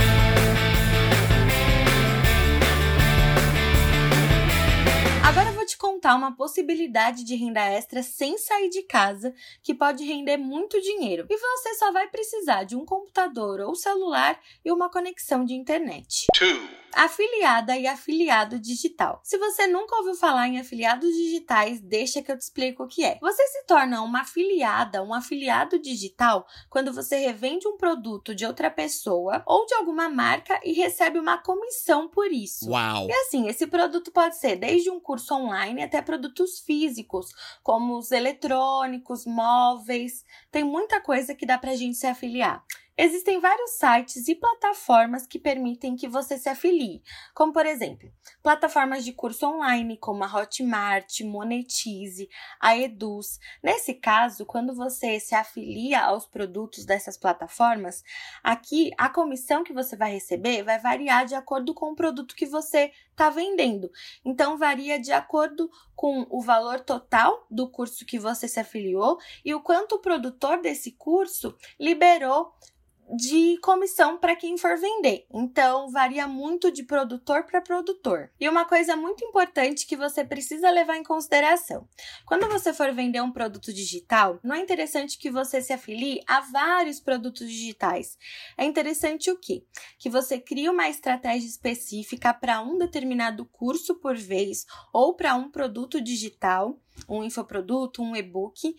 te 5.66 5.76
contar 5.76 6.14
uma 6.14 6.34
possibilidade 6.34 7.24
de 7.24 7.34
renda 7.34 7.60
extra 7.60 8.02
sem 8.02 8.38
sair 8.38 8.70
de 8.70 8.82
casa 8.82 9.34
que 9.62 9.74
pode 9.74 10.04
render 10.04 10.36
muito 10.36 10.80
dinheiro. 10.80 11.26
E 11.28 11.36
você 11.36 11.74
só 11.74 11.92
vai 11.92 12.08
precisar 12.08 12.64
de 12.64 12.76
um 12.76 12.84
computador 12.84 13.60
ou 13.60 13.74
celular 13.74 14.40
e 14.64 14.72
uma 14.72 14.88
conexão 14.88 15.44
de 15.44 15.54
internet. 15.54 16.26
Two 16.38 16.85
afiliada 16.96 17.76
e 17.76 17.86
afiliado 17.86 18.58
digital. 18.58 19.20
Se 19.22 19.36
você 19.36 19.66
nunca 19.66 19.96
ouviu 19.96 20.14
falar 20.14 20.48
em 20.48 20.58
afiliados 20.58 21.14
digitais, 21.14 21.78
deixa 21.78 22.22
que 22.22 22.32
eu 22.32 22.38
te 22.38 22.40
explico 22.40 22.84
o 22.84 22.88
que 22.88 23.04
é. 23.04 23.18
Você 23.20 23.46
se 23.48 23.66
torna 23.66 24.00
uma 24.00 24.22
afiliada, 24.22 25.02
um 25.02 25.12
afiliado 25.12 25.78
digital 25.78 26.46
quando 26.70 26.94
você 26.94 27.18
revende 27.18 27.68
um 27.68 27.76
produto 27.76 28.34
de 28.34 28.46
outra 28.46 28.70
pessoa 28.70 29.42
ou 29.46 29.66
de 29.66 29.74
alguma 29.74 30.08
marca 30.08 30.58
e 30.64 30.72
recebe 30.72 31.18
uma 31.18 31.36
comissão 31.36 32.08
por 32.08 32.32
isso. 32.32 32.70
Uau! 32.70 33.06
E 33.06 33.12
assim, 33.12 33.46
esse 33.46 33.66
produto 33.66 34.10
pode 34.10 34.36
ser 34.36 34.56
desde 34.56 34.88
um 34.88 34.98
curso 34.98 35.34
online 35.34 35.82
até 35.82 36.00
produtos 36.00 36.60
físicos, 36.60 37.26
como 37.62 37.98
os 37.98 38.10
eletrônicos, 38.10 39.26
móveis. 39.26 40.24
Tem 40.50 40.64
muita 40.64 40.98
coisa 41.00 41.34
que 41.34 41.44
dá 41.44 41.58
pra 41.58 41.76
gente 41.76 41.98
se 41.98 42.06
afiliar. 42.06 42.64
Existem 42.98 43.38
vários 43.40 43.72
sites 43.72 44.26
e 44.26 44.34
plataformas 44.34 45.26
que 45.26 45.38
permitem 45.38 45.96
que 45.96 46.08
você 46.08 46.38
se 46.38 46.48
afilie, 46.48 47.02
como 47.34 47.52
por 47.52 47.66
exemplo, 47.66 48.10
plataformas 48.42 49.04
de 49.04 49.12
curso 49.12 49.46
online 49.46 49.98
como 49.98 50.24
a 50.24 50.34
Hotmart, 50.34 51.20
Monetize, 51.20 52.26
a 52.58 52.74
Eduz. 52.74 53.38
Nesse 53.62 53.92
caso, 53.92 54.46
quando 54.46 54.74
você 54.74 55.20
se 55.20 55.34
afilia 55.34 56.04
aos 56.04 56.26
produtos 56.26 56.86
dessas 56.86 57.18
plataformas, 57.18 58.02
aqui 58.42 58.90
a 58.96 59.10
comissão 59.10 59.62
que 59.62 59.74
você 59.74 59.94
vai 59.94 60.12
receber 60.12 60.62
vai 60.62 60.78
variar 60.78 61.26
de 61.26 61.34
acordo 61.34 61.74
com 61.74 61.92
o 61.92 61.96
produto 61.96 62.34
que 62.34 62.46
você 62.46 62.90
está 63.10 63.28
vendendo. 63.28 63.90
Então, 64.24 64.56
varia 64.56 64.98
de 64.98 65.12
acordo 65.12 65.70
com 65.94 66.26
o 66.30 66.40
valor 66.40 66.80
total 66.80 67.46
do 67.50 67.68
curso 67.68 68.06
que 68.06 68.18
você 68.18 68.48
se 68.48 68.58
afiliou 68.58 69.18
e 69.44 69.54
o 69.54 69.60
quanto 69.60 69.96
o 69.96 70.00
produtor 70.00 70.62
desse 70.62 70.92
curso 70.92 71.54
liberou 71.78 72.54
de 73.14 73.58
comissão 73.58 74.18
para 74.18 74.36
quem 74.36 74.56
for 74.58 74.76
vender. 74.78 75.26
Então, 75.32 75.90
varia 75.90 76.26
muito 76.26 76.70
de 76.70 76.82
produtor 76.82 77.44
para 77.44 77.60
produtor. 77.60 78.30
E 78.40 78.48
uma 78.48 78.64
coisa 78.64 78.96
muito 78.96 79.24
importante 79.24 79.86
que 79.86 79.96
você 79.96 80.24
precisa 80.24 80.70
levar 80.70 80.96
em 80.96 81.04
consideração: 81.04 81.88
quando 82.24 82.48
você 82.48 82.72
for 82.72 82.92
vender 82.92 83.20
um 83.20 83.32
produto 83.32 83.72
digital, 83.72 84.40
não 84.42 84.54
é 84.54 84.60
interessante 84.60 85.18
que 85.18 85.30
você 85.30 85.60
se 85.60 85.72
afilie 85.72 86.20
a 86.26 86.40
vários 86.40 87.00
produtos 87.00 87.48
digitais. 87.48 88.18
É 88.56 88.64
interessante 88.64 89.30
o 89.30 89.38
quê? 89.38 89.64
Que 89.98 90.10
você 90.10 90.38
crie 90.38 90.68
uma 90.68 90.88
estratégia 90.88 91.46
específica 91.48 92.32
para 92.34 92.60
um 92.60 92.78
determinado 92.78 93.44
curso 93.44 93.94
por 93.96 94.16
vez 94.16 94.66
ou 94.92 95.14
para 95.14 95.34
um 95.34 95.50
produto 95.50 96.00
digital, 96.00 96.80
um 97.08 97.22
infoproduto, 97.22 98.02
um 98.02 98.14
e-book 98.14 98.74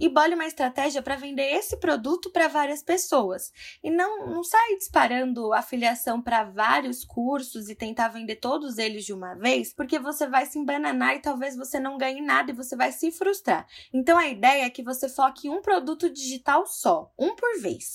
e 0.00 0.08
bole 0.08 0.34
uma 0.34 0.46
estratégia 0.46 1.02
para 1.02 1.16
vender 1.16 1.54
esse 1.54 1.76
produto 1.76 2.30
para 2.30 2.48
várias 2.48 2.82
pessoas. 2.82 3.52
E 3.82 3.90
não, 3.90 4.26
não 4.26 4.42
sai 4.42 4.76
disparando 4.76 5.52
afiliação 5.52 6.20
para 6.20 6.44
vários 6.44 7.04
cursos 7.04 7.68
e 7.68 7.74
tentar 7.74 8.08
vender 8.08 8.36
todos 8.36 8.78
eles 8.78 9.04
de 9.04 9.12
uma 9.12 9.34
vez, 9.34 9.72
porque 9.72 9.98
você 9.98 10.26
vai 10.26 10.46
se 10.46 10.58
embananar 10.58 11.16
e 11.16 11.20
talvez 11.20 11.56
você 11.56 11.78
não 11.78 11.98
ganhe 11.98 12.20
nada 12.20 12.50
e 12.50 12.54
você 12.54 12.74
vai 12.74 12.90
se 12.90 13.10
frustrar. 13.10 13.66
Então 13.92 14.16
a 14.16 14.28
ideia 14.28 14.64
é 14.64 14.70
que 14.70 14.82
você 14.82 15.08
foque 15.08 15.48
em 15.48 15.50
um 15.50 15.62
produto 15.62 16.10
digital 16.10 16.66
só, 16.66 17.12
um 17.18 17.34
por 17.36 17.60
vez. 17.60 17.94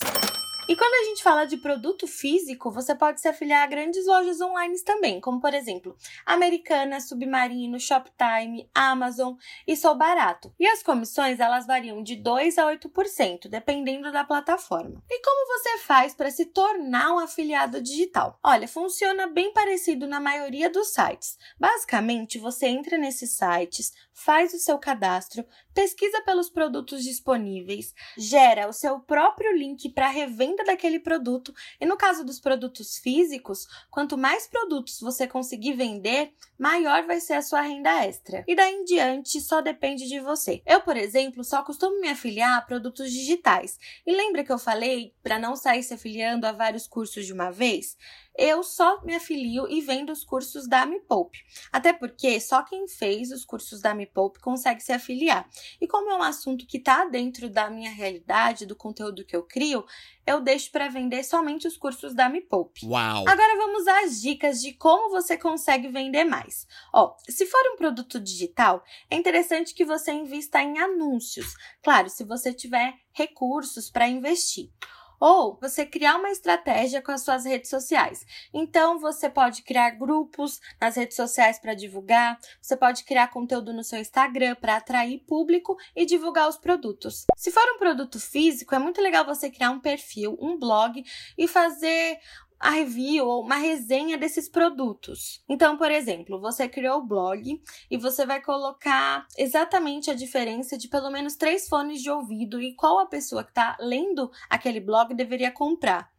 E 0.68 0.76
quando 0.76 0.94
a 0.96 1.10
gente 1.10 1.24
fala 1.24 1.46
de 1.46 1.56
produto 1.56 2.06
físico, 2.06 2.70
você 2.70 2.94
pode 2.94 3.22
se 3.22 3.28
afiliar 3.30 3.64
a 3.64 3.68
grandes 3.68 4.06
lojas 4.06 4.42
online 4.42 4.78
também, 4.84 5.22
como 5.22 5.40
por 5.40 5.54
exemplo, 5.54 5.96
Americana, 6.26 7.00
Submarino, 7.00 7.80
Shoptime, 7.80 8.70
Amazon 8.76 9.36
e 9.66 9.78
Sou 9.78 9.96
Barato. 9.96 10.54
E 10.60 10.68
as 10.68 10.84
comissões, 10.84 11.40
elas 11.40 11.66
variam 11.66 12.04
de 12.04 12.18
2 12.18 12.58
a 12.58 12.66
8%, 12.66 13.48
dependendo 13.48 14.12
da 14.12 14.26
plataforma. 14.26 15.02
E 15.10 15.22
como 15.22 15.58
você 15.58 15.78
faz 15.86 16.14
para 16.14 16.30
se 16.30 16.48
tornar 16.48 17.14
um 17.14 17.20
afiliado 17.20 17.82
digital? 17.82 18.38
Olha, 18.44 18.68
funciona 18.68 19.26
bem 19.28 19.54
parecido 19.54 20.06
na 20.06 20.20
maioria 20.20 20.70
dos 20.70 20.90
sites. 20.90 21.38
Basicamente, 21.58 22.38
você 22.40 22.68
entra 22.68 22.98
nesses 22.98 23.32
sites, 23.32 23.94
faz 24.18 24.52
o 24.52 24.58
seu 24.58 24.80
cadastro, 24.80 25.46
pesquisa 25.76 26.20
pelos 26.24 26.50
produtos 26.50 27.04
disponíveis, 27.04 27.94
gera 28.18 28.68
o 28.68 28.74
seu 28.74 29.00
próprio 29.00 29.56
link 29.56 29.90
para 29.90 30.08
revenda 30.08 30.64
daquele 30.64 31.00
produto 31.00 31.54
e 31.80 31.86
no 31.86 31.96
caso 31.96 32.26
dos 32.26 32.40
produtos 32.40 32.98
físicos, 32.98 33.68
quanto 33.92 34.18
mais 34.18 34.48
produtos 34.48 35.00
você 35.00 35.28
conseguir 35.28 35.74
vender, 35.74 36.34
maior 36.58 37.06
vai 37.06 37.20
ser 37.20 37.34
a 37.34 37.44
sua 37.44 37.62
renda 37.62 38.06
extra. 38.06 38.44
E 38.48 38.56
daí 38.56 38.74
em 38.74 38.84
diante 38.86 39.40
só 39.40 39.62
depende 39.62 40.08
de 40.08 40.20
você. 40.20 40.64
Eu, 40.66 40.82
por 40.82 40.98
exemplo, 40.98 41.44
só 41.44 41.62
costumo 41.62 42.02
me 42.02 42.10
afiliar 42.10 42.58
a 42.58 42.62
produtos 42.62 43.12
digitais. 43.12 43.78
E 44.06 44.12
lembra 44.12 44.44
que 44.44 44.52
eu 44.52 44.58
falei 44.58 45.14
para 45.22 45.38
não 45.38 45.56
sair 45.56 45.84
se 45.84 45.94
afiliando 45.94 46.48
a 46.48 46.52
vários 46.52 46.88
cursos 46.88 47.24
de 47.24 47.34
uma 47.34 47.52
vez? 47.52 47.96
Eu 48.38 48.62
só 48.62 49.02
me 49.04 49.16
afilio 49.16 49.68
e 49.68 49.82
vendo 49.82 50.12
os 50.12 50.24
cursos 50.24 50.68
da 50.68 50.86
Me 50.86 51.00
Poupe. 51.00 51.40
Até 51.72 51.92
porque 51.92 52.40
só 52.40 52.62
quem 52.64 52.88
fez 52.88 53.32
os 53.32 53.44
cursos 53.44 53.82
da 53.82 53.96
Me 53.96 54.06
Poupe 54.06 54.40
consegue 54.40 54.82
se 54.82 54.92
afiliar. 54.92 55.50
E 55.82 55.88
como 55.88 56.12
é 56.12 56.16
um 56.16 56.22
assunto 56.22 56.68
que 56.68 56.78
está 56.78 57.06
dentro 57.06 57.50
da 57.50 57.70
minha 57.70 57.90
realidade, 57.90 58.66
do 58.66 58.76
conteúdo 58.76 59.26
que 59.26 59.36
eu 59.36 59.44
crio, 59.44 59.84
eu 60.26 60.40
deixo 60.40 60.72
para 60.72 60.88
vender 60.88 61.24
somente 61.24 61.68
os 61.68 61.78
cursos 61.78 62.14
da 62.14 62.30
Me 62.30 62.42
Poupe. 62.42 62.86
Uau! 62.86 63.28
Agora 63.28 63.58
vamos 63.58 63.88
às 63.88 64.22
dicas 64.22 64.62
de 64.62 64.74
como 64.74 65.10
você 65.10 65.38
consegue 65.38 65.88
vender 65.88 66.24
mais. 66.24 66.68
Ó, 66.94 67.16
se 67.28 67.46
for 67.46 67.62
um 67.74 67.78
produto 67.78 68.20
digital, 68.20 68.84
é 69.10 69.16
interessante 69.16 69.74
que 69.74 69.86
você 69.86 70.12
invista 70.12 70.62
em 70.62 70.78
anúncios. 70.78 71.56
Claro, 71.82 72.10
se 72.10 72.24
você 72.24 72.54
tiver 72.54 72.94
recursos 73.14 73.90
para 73.90 74.08
investir 74.08 74.70
ou 75.20 75.58
você 75.60 75.86
criar 75.86 76.16
uma 76.18 76.30
estratégia 76.30 77.02
com 77.02 77.12
as 77.12 77.22
suas 77.22 77.46
redes 77.46 77.70
sociais. 77.70 78.26
Então, 78.54 79.00
você 79.00 79.30
pode 79.30 79.64
criar 79.64 79.92
grupos 79.92 80.60
nas 80.80 80.96
redes 80.96 81.16
sociais 81.16 81.60
para 81.60 81.74
divulgar, 81.74 82.40
você 82.62 82.76
pode 82.76 83.04
criar 83.04 83.28
conteúdo 83.30 83.74
no 83.74 83.84
seu 83.84 84.00
Instagram 84.00 84.56
para 84.56 84.78
atrair 84.78 85.20
público 85.28 85.78
e 85.96 86.06
divulgar 86.06 86.48
os 86.48 86.58
produtos. 86.58 87.26
Se 87.36 87.52
for 87.52 87.64
um 87.76 87.80
produto 87.80 88.20
físico, 88.20 88.76
é 88.76 88.80
muito 88.80 89.02
legal 89.02 89.26
você 89.26 89.50
criar 89.50 89.72
um 89.72 89.80
perfil, 89.80 90.38
um 90.40 90.58
blog 90.58 91.04
e 91.38 91.48
fazer 91.48 92.20
a 92.60 92.72
review 92.72 93.26
ou 93.28 93.44
uma 93.44 93.58
resenha 93.58 94.18
desses 94.18 94.50
produtos. 94.50 95.44
Então, 95.48 95.78
por 95.78 95.92
exemplo, 95.92 96.40
você 96.40 96.68
criou 96.68 97.00
o 97.00 97.06
blog 97.06 97.62
e 97.90 97.98
você 97.98 98.26
vai 98.26 98.42
colocar 98.42 99.28
exatamente 99.38 100.10
a 100.10 100.16
diferença 100.16 100.78
de 100.78 100.88
pelo 100.88 101.10
menos 101.10 101.36
três 101.36 101.68
fones 101.68 102.02
de 102.02 102.10
ouvido 102.10 102.62
e 102.62 102.74
qual 102.74 103.00
a 103.00 103.06
pessoa 103.06 103.44
que 103.44 103.52
está 103.52 103.78
lendo 103.80 104.32
aquele 104.50 104.80
blog 104.80 105.14
deveria 105.14 105.52
comprar. 105.52 106.12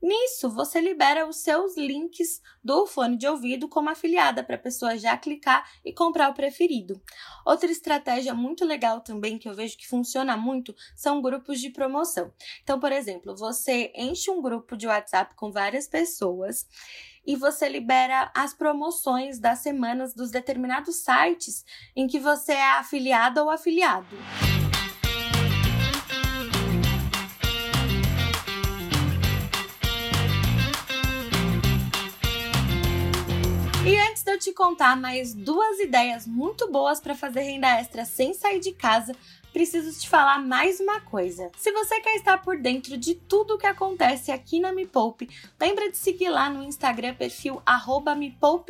Nisso, 0.00 0.48
você 0.48 0.80
libera 0.80 1.28
os 1.28 1.38
seus 1.38 1.76
links 1.76 2.40
do 2.62 2.86
fone 2.86 3.16
de 3.16 3.26
ouvido 3.26 3.68
como 3.68 3.90
afiliada 3.90 4.44
para 4.44 4.54
a 4.54 4.58
pessoa 4.58 4.96
já 4.96 5.16
clicar 5.16 5.68
e 5.84 5.92
comprar 5.92 6.30
o 6.30 6.34
preferido. 6.34 7.00
Outra 7.44 7.70
estratégia 7.70 8.32
muito 8.32 8.64
legal 8.64 9.00
também 9.00 9.38
que 9.38 9.48
eu 9.48 9.54
vejo 9.54 9.76
que 9.76 9.88
funciona 9.88 10.36
muito 10.36 10.74
são 10.94 11.20
grupos 11.20 11.60
de 11.60 11.70
promoção. 11.70 12.32
Então, 12.62 12.78
por 12.78 12.92
exemplo, 12.92 13.34
você 13.34 13.92
enche 13.94 14.30
um 14.30 14.40
grupo 14.40 14.76
de 14.76 14.86
WhatsApp 14.86 15.34
com 15.34 15.50
várias 15.50 15.88
pessoas 15.88 16.66
e 17.26 17.34
você 17.34 17.68
libera 17.68 18.30
as 18.34 18.54
promoções 18.54 19.38
das 19.38 19.58
semanas 19.58 20.14
dos 20.14 20.30
determinados 20.30 20.96
sites 20.96 21.64
em 21.94 22.06
que 22.06 22.18
você 22.18 22.52
é 22.52 22.70
afiliada 22.78 23.42
ou 23.42 23.50
afiliado. 23.50 24.16
E 33.88 33.98
antes 33.98 34.22
de 34.22 34.30
eu 34.30 34.38
te 34.38 34.52
contar 34.52 35.00
mais 35.00 35.32
duas 35.32 35.80
ideias 35.80 36.26
muito 36.26 36.70
boas 36.70 37.00
para 37.00 37.14
fazer 37.14 37.40
renda 37.40 37.80
extra 37.80 38.04
sem 38.04 38.34
sair 38.34 38.60
de 38.60 38.70
casa, 38.70 39.16
preciso 39.50 39.98
te 39.98 40.06
falar 40.06 40.38
mais 40.40 40.78
uma 40.78 41.00
coisa. 41.00 41.50
Se 41.56 41.72
você 41.72 41.98
quer 42.02 42.16
estar 42.16 42.36
por 42.42 42.58
dentro 42.58 42.98
de 42.98 43.14
tudo 43.14 43.54
o 43.54 43.58
que 43.58 43.66
acontece 43.66 44.30
aqui 44.30 44.60
na 44.60 44.74
Me 44.74 44.86
Poupe, 44.86 45.30
lembra 45.58 45.90
de 45.90 45.96
seguir 45.96 46.28
lá 46.28 46.50
no 46.50 46.62
Instagram 46.62 47.14
perfil 47.14 47.62
arroba 47.64 48.14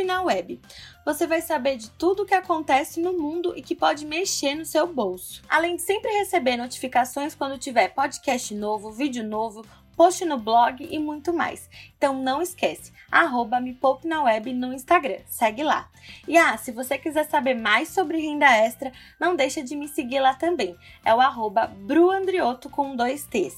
na 0.06 0.22
web. 0.22 0.60
Você 1.04 1.26
vai 1.26 1.42
saber 1.42 1.78
de 1.78 1.90
tudo 1.90 2.22
o 2.22 2.26
que 2.26 2.34
acontece 2.34 3.00
no 3.00 3.12
mundo 3.12 3.54
e 3.56 3.60
que 3.60 3.75
pode 3.75 4.06
mexer 4.06 4.54
no 4.54 4.64
seu 4.64 4.87
bolso. 4.87 5.42
Além 5.48 5.75
de 5.75 5.82
sempre 5.82 6.12
receber 6.12 6.56
notificações 6.56 7.34
quando 7.34 7.58
tiver 7.58 7.88
podcast 7.88 8.54
novo, 8.54 8.92
vídeo 8.92 9.25
novo, 9.25 9.66
post 9.99 10.25
no 10.25 10.38
blog 10.38 10.87
e 10.88 10.97
muito 10.97 11.33
mais. 11.33 11.69
Então 11.97 12.23
não 12.23 12.40
esquece, 12.40 12.93
arroba 13.11 13.59
me 13.59 13.75
poupe 13.75 14.07
na 14.07 14.23
web 14.23 14.55
no 14.55 14.73
Instagram, 14.73 15.19
segue 15.28 15.64
lá. 15.64 15.90
E 16.28 16.38
ah, 16.38 16.57
se 16.57 16.71
você 16.71 16.97
quiser 16.97 17.28
saber 17.28 17.55
mais 17.55 17.88
sobre 17.88 18.21
renda 18.21 18.47
extra, 18.47 18.93
não 19.19 19.35
deixa 19.35 19.61
de 19.61 19.75
me 19.75 19.88
seguir 19.88 20.21
lá 20.21 20.35
também, 20.35 20.76
é 21.05 21.12
o 21.12 21.21
arroba 21.21 21.67
bruandrioto 21.67 22.71
com 22.71 22.95
dois 22.95 23.25
T's. 23.25 23.57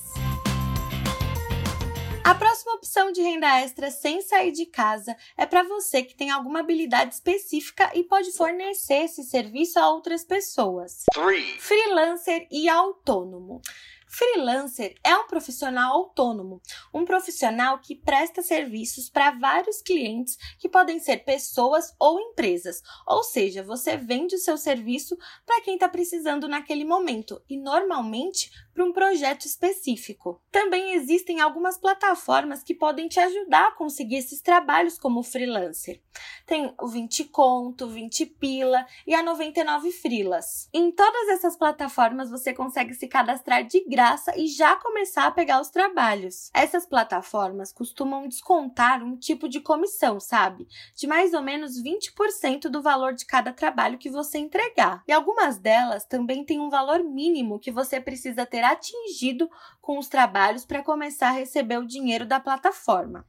A 2.24 2.34
próxima 2.34 2.74
opção 2.74 3.12
de 3.12 3.20
renda 3.20 3.60
extra 3.60 3.90
sem 3.90 4.22
sair 4.22 4.52
de 4.52 4.64
casa 4.64 5.16
é 5.36 5.44
para 5.44 5.62
você 5.62 6.02
que 6.02 6.14
tem 6.14 6.30
alguma 6.30 6.60
habilidade 6.60 7.14
específica 7.14 7.90
e 7.92 8.04
pode 8.04 8.32
fornecer 8.32 9.04
esse 9.04 9.24
serviço 9.24 9.78
a 9.78 9.90
outras 9.90 10.24
pessoas. 10.24 11.04
Three. 11.12 11.58
Freelancer 11.58 12.46
e 12.50 12.68
autônomo. 12.68 13.60
Freelancer 14.10 14.96
é 15.04 15.14
um 15.14 15.28
profissional 15.28 15.94
autônomo, 15.94 16.60
um 16.92 17.04
profissional 17.04 17.78
que 17.78 17.94
presta 17.94 18.42
serviços 18.42 19.08
para 19.08 19.30
vários 19.30 19.80
clientes 19.80 20.36
que 20.58 20.68
podem 20.68 20.98
ser 20.98 21.18
pessoas 21.18 21.94
ou 21.96 22.18
empresas. 22.18 22.82
Ou 23.06 23.22
seja, 23.22 23.62
você 23.62 23.96
vende 23.96 24.34
o 24.34 24.38
seu 24.38 24.58
serviço 24.58 25.16
para 25.46 25.60
quem 25.62 25.74
está 25.74 25.88
precisando 25.88 26.48
naquele 26.48 26.84
momento 26.84 27.40
e 27.48 27.56
normalmente 27.56 28.50
para 28.74 28.84
um 28.84 28.92
projeto 28.92 29.46
específico. 29.46 30.42
Também 30.50 30.94
existem 30.94 31.40
algumas 31.40 31.78
plataformas 31.78 32.64
que 32.64 32.74
podem 32.74 33.06
te 33.06 33.20
ajudar 33.20 33.68
a 33.68 33.72
conseguir 33.72 34.16
esses 34.16 34.40
trabalhos 34.40 34.98
como 34.98 35.22
freelancer. 35.22 36.02
Tem 36.46 36.74
o 36.80 36.88
20 36.88 37.24
Conto, 37.26 37.86
20 37.86 38.26
Pila 38.26 38.84
e 39.06 39.14
a 39.14 39.22
99 39.22 39.92
Frilas. 39.92 40.68
Em 40.72 40.90
todas 40.90 41.28
essas 41.28 41.56
plataformas 41.56 42.28
você 42.28 42.52
consegue 42.52 42.92
se 42.94 43.06
cadastrar 43.06 43.64
de 43.64 43.84
graça 43.84 43.99
e 44.36 44.46
já 44.46 44.76
começar 44.76 45.26
a 45.26 45.30
pegar 45.30 45.60
os 45.60 45.68
trabalhos. 45.68 46.50
Essas 46.54 46.86
plataformas 46.86 47.72
costumam 47.72 48.26
descontar 48.26 49.02
um 49.02 49.16
tipo 49.16 49.48
de 49.48 49.60
comissão, 49.60 50.18
sabe? 50.18 50.66
De 50.96 51.06
mais 51.06 51.34
ou 51.34 51.42
menos 51.42 51.80
20% 51.82 52.68
do 52.70 52.80
valor 52.80 53.12
de 53.12 53.26
cada 53.26 53.52
trabalho 53.52 53.98
que 53.98 54.10
você 54.10 54.38
entregar. 54.38 55.02
E 55.06 55.12
algumas 55.12 55.58
delas 55.58 56.04
também 56.04 56.44
têm 56.44 56.60
um 56.60 56.70
valor 56.70 57.04
mínimo 57.04 57.58
que 57.58 57.70
você 57.70 58.00
precisa 58.00 58.46
ter 58.46 58.62
atingido 58.62 59.50
com 59.80 59.98
os 59.98 60.08
trabalhos 60.08 60.64
para 60.64 60.82
começar 60.82 61.28
a 61.28 61.32
receber 61.32 61.78
o 61.78 61.86
dinheiro 61.86 62.26
da 62.26 62.38
plataforma. 62.38 63.24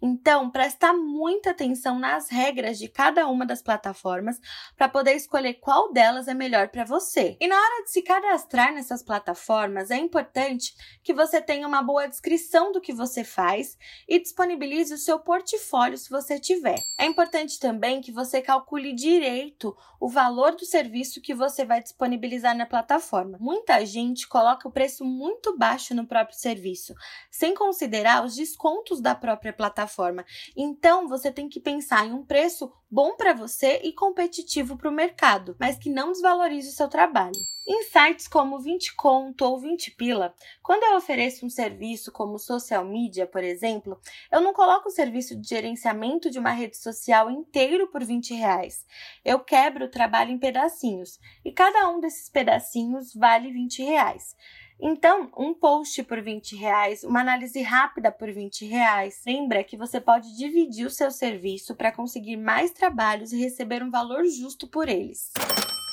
Então, 0.00 0.50
presta 0.50 0.92
muita 0.92 1.50
atenção 1.50 1.98
nas 1.98 2.28
regras 2.28 2.78
de 2.78 2.88
cada 2.88 3.26
uma 3.26 3.44
das 3.44 3.62
plataformas 3.62 4.38
para 4.76 4.88
poder 4.88 5.14
escolher 5.14 5.54
qual 5.54 5.92
delas 5.92 6.28
é 6.28 6.34
melhor 6.34 6.68
para 6.68 6.84
você. 6.84 7.36
E 7.40 7.48
na 7.48 7.56
hora 7.56 7.84
de 7.84 7.90
se 7.90 8.02
cadastrar 8.02 8.72
nessas 8.72 9.02
plataformas, 9.02 9.90
é 9.90 9.96
importante 9.96 10.74
que 11.02 11.14
você 11.14 11.40
tenha 11.40 11.66
uma 11.66 11.82
boa 11.82 12.06
descrição 12.06 12.72
do 12.72 12.80
que 12.80 12.92
você 12.92 13.24
faz 13.24 13.76
e 14.08 14.18
disponibilize 14.18 14.94
o 14.94 14.98
seu 14.98 15.18
portfólio 15.18 15.98
se 15.98 16.10
você 16.10 16.38
tiver. 16.38 16.80
É 16.98 17.06
importante 17.06 17.58
também 17.58 18.00
que 18.00 18.12
você 18.12 18.40
calcule 18.40 18.94
direito 18.94 19.76
o 19.98 20.08
valor 20.08 20.54
do 20.54 20.64
serviço 20.64 21.20
que 21.20 21.34
você 21.34 21.64
vai 21.64 21.82
disponibilizar 21.82 22.56
na 22.56 22.66
plataforma. 22.66 23.38
Muita 23.40 23.84
gente 23.84 24.28
coloca 24.28 24.68
o 24.68 24.72
preço 24.72 25.04
muito 25.04 25.56
baixo 25.56 25.94
no 25.96 26.06
próprio 26.06 26.38
serviço, 26.38 26.94
sem 27.30 27.54
considerar 27.54 28.24
os 28.24 28.36
descontos 28.36 29.00
da 29.00 29.14
própria 29.14 29.52
plataforma. 29.52 30.24
Então, 30.56 31.08
você 31.08 31.32
tem 31.32 31.48
que 31.48 31.58
pensar 31.58 32.06
em 32.06 32.12
um 32.12 32.24
preço 32.24 32.70
bom 32.90 33.16
para 33.16 33.32
você 33.32 33.80
e 33.82 33.92
competitivo 33.92 34.76
para 34.76 34.88
o 34.88 34.92
mercado, 34.92 35.56
mas 35.58 35.76
que 35.76 35.90
não 35.90 36.12
desvalorize 36.12 36.68
o 36.68 36.72
seu 36.72 36.88
trabalho. 36.88 37.36
Em 37.68 37.82
sites 37.82 38.28
como 38.28 38.60
20 38.60 38.94
Conto 38.94 39.44
ou 39.44 39.58
20 39.58 39.90
Pila, 39.96 40.32
quando 40.62 40.84
eu 40.84 40.96
ofereço 40.96 41.44
um 41.44 41.50
serviço 41.50 42.12
como 42.12 42.38
social 42.38 42.84
media, 42.84 43.26
por 43.26 43.42
exemplo, 43.42 44.00
eu 44.30 44.40
não 44.40 44.52
coloco 44.52 44.88
o 44.88 44.92
serviço 44.92 45.34
de 45.34 45.48
gerenciamento 45.48 46.30
de 46.30 46.38
uma 46.38 46.52
rede 46.52 46.76
social 46.76 47.28
inteiro 47.28 47.88
por 47.88 48.04
20 48.04 48.34
reais. 48.34 48.86
Eu 49.24 49.40
quebro 49.40 49.86
o 49.86 49.90
trabalho 49.90 50.30
em 50.30 50.38
pedacinhos 50.38 51.18
e 51.44 51.50
cada 51.50 51.88
um 51.88 51.98
desses 51.98 52.28
pedacinhos 52.28 53.12
vale 53.12 53.50
20 53.50 53.82
reais. 53.82 54.36
Então, 54.80 55.30
um 55.38 55.54
post 55.54 56.02
por 56.02 56.20
20 56.20 56.54
reais, 56.54 57.02
uma 57.02 57.20
análise 57.20 57.60
rápida 57.62 58.12
por 58.12 58.30
20 58.30 58.66
reais. 58.66 59.22
Lembra 59.26 59.64
que 59.64 59.76
você 59.76 60.00
pode 60.00 60.36
dividir 60.36 60.86
o 60.86 60.90
seu 60.90 61.10
serviço 61.10 61.74
para 61.74 61.90
conseguir 61.90 62.36
mais 62.36 62.70
trabalhos 62.72 63.32
e 63.32 63.40
receber 63.40 63.82
um 63.82 63.90
valor 63.90 64.24
justo 64.26 64.68
por 64.68 64.88
eles. 64.88 65.32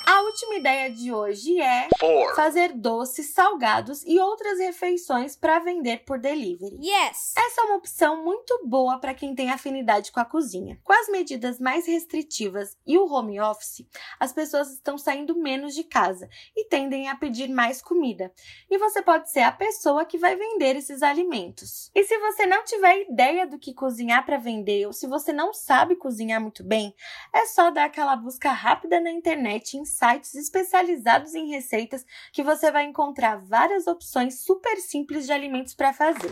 A 0.05 0.21
última 0.21 0.55
ideia 0.55 0.91
de 0.91 1.13
hoje 1.13 1.61
é 1.61 1.87
Four. 1.97 2.35
fazer 2.35 2.73
doces, 2.73 3.33
salgados 3.33 4.03
e 4.05 4.19
outras 4.19 4.59
refeições 4.59 5.35
para 5.35 5.59
vender 5.59 6.03
por 6.03 6.19
delivery. 6.19 6.77
Yes! 6.81 7.33
Essa 7.37 7.61
é 7.61 7.63
uma 7.63 7.77
opção 7.77 8.21
muito 8.21 8.61
boa 8.65 8.99
para 8.99 9.13
quem 9.13 9.33
tem 9.33 9.49
afinidade 9.49 10.11
com 10.11 10.19
a 10.19 10.25
cozinha. 10.25 10.77
Com 10.83 10.91
as 10.91 11.07
medidas 11.07 11.57
mais 11.57 11.87
restritivas 11.87 12.77
e 12.85 12.97
o 12.97 13.05
home 13.05 13.39
office, 13.39 13.87
as 14.19 14.33
pessoas 14.33 14.73
estão 14.73 14.97
saindo 14.97 15.37
menos 15.37 15.73
de 15.73 15.85
casa 15.85 16.27
e 16.55 16.65
tendem 16.65 17.07
a 17.07 17.15
pedir 17.15 17.47
mais 17.47 17.81
comida. 17.81 18.33
E 18.69 18.77
você 18.77 19.01
pode 19.01 19.31
ser 19.31 19.41
a 19.41 19.51
pessoa 19.51 20.03
que 20.03 20.17
vai 20.17 20.35
vender 20.35 20.75
esses 20.75 21.01
alimentos. 21.01 21.89
E 21.95 22.03
se 22.03 22.17
você 22.19 22.45
não 22.45 22.65
tiver 22.65 23.03
ideia 23.09 23.47
do 23.47 23.57
que 23.57 23.73
cozinhar 23.73 24.25
para 24.25 24.37
vender 24.37 24.85
ou 24.85 24.91
se 24.91 25.07
você 25.07 25.31
não 25.31 25.53
sabe 25.53 25.95
cozinhar 25.95 26.41
muito 26.41 26.63
bem, 26.63 26.93
é 27.33 27.45
só 27.45 27.71
dar 27.71 27.85
aquela 27.85 28.17
busca 28.17 28.51
rápida 28.51 28.99
na 28.99 29.09
internet 29.09 29.77
em 29.77 29.85
sites 29.93 30.35
especializados 30.35 31.33
em 31.33 31.49
receitas 31.49 32.05
que 32.31 32.43
você 32.43 32.71
vai 32.71 32.85
encontrar 32.85 33.37
várias 33.37 33.87
opções 33.87 34.39
super 34.41 34.77
simples 34.77 35.25
de 35.25 35.31
alimentos 35.31 35.73
para 35.73 35.93
fazer. 35.93 36.31